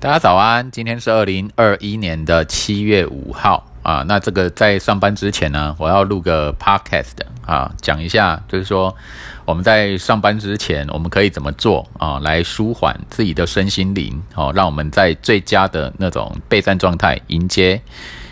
[0.00, 4.04] 大家早安，今天是二零二一年的七月五号啊。
[4.06, 8.94] 那这个在上班之前呢，我要录个 podcast 啊，讲一下，就是说
[9.44, 17.82] 我们在上班之前，我们可以怎么做啊，来舒缓自己的身心灵，哦，让我们在最佳的那种备战状态迎接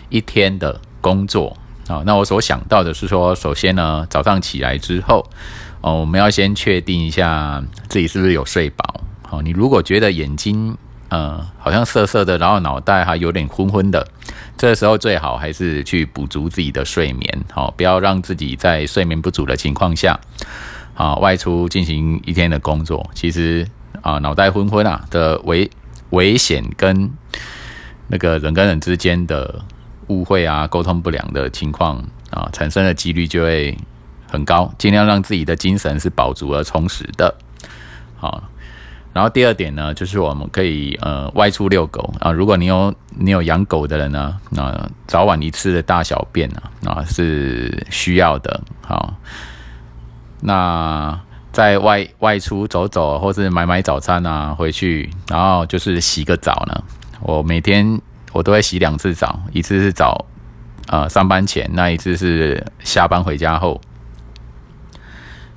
[0.08, 1.56] 一天的工作
[1.88, 2.00] 啊。
[2.06, 5.28] 那我所想到的是说，首先呢，早上起来之后，
[5.80, 9.00] 哦，我们要先确定一下自己是不是有睡饱。
[9.28, 10.78] 好，你如果觉得眼睛，
[11.16, 14.06] 呃，好像涩涩的，然后脑袋还有点昏昏的，
[14.58, 20.20] 这时候最好还是去补足自己的睡眠，好，不要让自己在睡眠不足的情况下，
[20.94, 23.08] 啊，外出进行一天的工作。
[23.14, 23.66] 其实
[24.02, 25.70] 啊，脑袋昏昏啊的危
[26.10, 27.10] 危险跟
[28.08, 29.64] 那个人跟人之间的
[30.08, 31.96] 误会啊、沟通不良的情况
[32.28, 33.74] 啊，产生的几率就会
[34.30, 34.70] 很高。
[34.76, 37.34] 尽量让自己的精神是饱足而充实的，
[38.18, 38.42] 好。
[39.16, 42.30] 然后第二点呢，就是我们可以呃外出遛狗啊。
[42.30, 48.60] 如果你有你有养狗的人呢，那早晚一次的大小便啊啊是需要的。
[48.82, 49.14] 好，
[50.42, 51.18] 那
[51.50, 56.84] 在外外出走走，或是买买早餐啊，回去然后就是洗个澡呢。
[57.22, 57.98] 我每天
[58.34, 60.26] 我都会洗两次澡，一次是早
[60.88, 63.80] 呃上班前，那一次是下班回家后。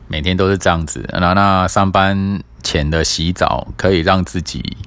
[0.08, 1.06] 每天都是这样子。
[1.12, 2.42] 那那上班。
[2.70, 4.78] 前的洗澡可以让自己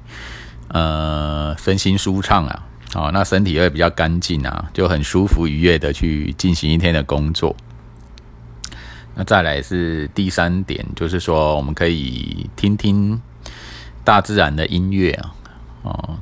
[0.69, 7.56] 呃身心舒畅啊，哦，那身体会比较干净啊，就很舒服愉悦的去进行一天的工作。
[9.16, 13.20] 那再来是第三点，就是说我们可以听听
[14.05, 15.34] 大自然的音乐啊，
[15.83, 16.19] 哦，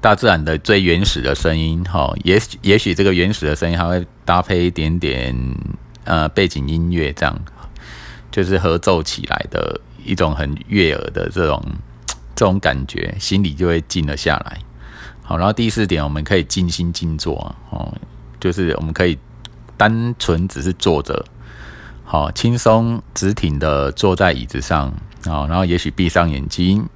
[0.00, 5.34] 大自然的最原始的声音，哈，也也许这个原始的声音还会搭配一点点
[6.04, 7.36] 呃背景音乐，这样
[8.30, 9.80] 就是合奏起来的。
[10.04, 11.62] 一种很悦耳的这种
[12.34, 14.58] 这种感觉，心里就会静了下来。
[15.22, 17.92] 好，然后第四点，我们可以静心静坐哦，
[18.40, 19.18] 就是我们可以
[19.76, 21.24] 单纯只是坐着，
[22.04, 24.88] 好，轻松直挺的坐在椅子上
[25.26, 26.88] 啊，然后也许闭上眼睛，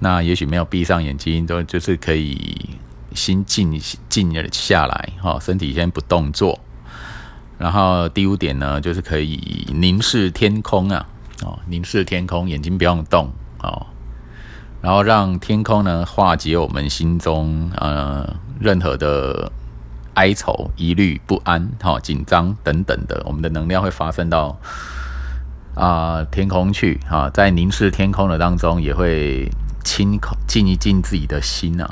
[0.00, 2.78] 那也许没有闭上眼睛，都就是可以
[3.14, 6.58] 心静静了下来，哈，身体先不动作。
[7.56, 11.06] 然后第五点呢，就是可以凝视天空啊。
[11.42, 13.30] 哦，凝视天空，眼睛不用动
[13.62, 13.86] 哦，
[14.82, 19.50] 然后让天空呢化解我们心中呃任何的
[20.14, 24.58] 哀愁、疑虑、不安、哈紧张等等的，我们的能量会发生到
[25.74, 29.50] 啊天空去啊，在凝视天空的当中，也会
[29.82, 31.88] 清空、静一静自己的心啊。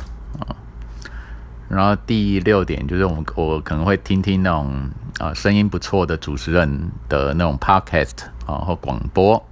[1.68, 9.46] 然后第六点就是我们我可能会听听那种啊声音不错的主持人的那种 podcast 啊或广播，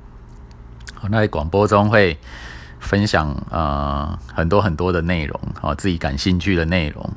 [1.11, 2.17] 那在广播中会
[2.81, 7.11] 分享啊很多很多的内容啊自己感兴趣的内容，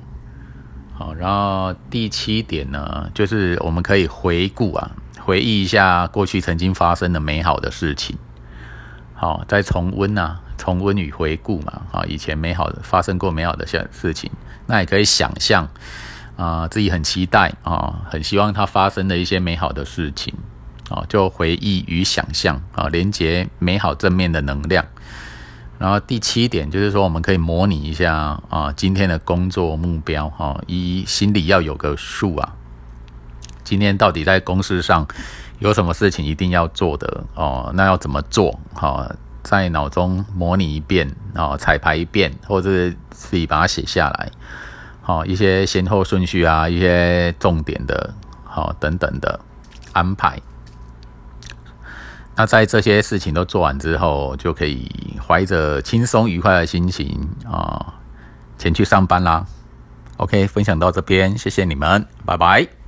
[0.93, 8.17] 好，然后第七点呢就是我们可以回顾啊回忆一下过去曾经发生的美好的事情，
[9.19, 14.31] 好，再重温啊重温与回顾嘛啊以前美好的发生过美好的事事情。
[14.65, 15.67] 那也可以想象，
[16.37, 20.33] 啊，自己很期待啊，很希望它发生的一些美好的事情，
[20.89, 24.85] 啊，就回忆与想象啊，连接美好正面的能量。
[25.79, 32.55] 然后第七点就是说，我们可以模拟一下啊，今天的工作目标哈，一心里要有个数啊，
[33.69, 35.07] 今天到底在公司上
[35.59, 38.59] 有什么事情一定要做的哦，那要怎么做？
[38.73, 39.07] 哈，
[39.43, 44.31] 在脑中模拟一遍哦，彩排一遍，或者是自己把它写下来。
[45.03, 48.11] 好，一些先后顺序啊，一些重点的，
[48.43, 49.39] 好等等的
[49.93, 50.41] 安排。
[52.35, 54.89] 那在这些事情都做完之后，就可以
[55.27, 57.93] 怀着轻松愉快的心情啊，
[58.57, 59.45] 前去上班啦。
[60.17, 62.78] OK，分享到这边，谢谢你们，拜拜。